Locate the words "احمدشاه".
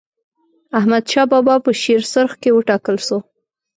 0.77-1.25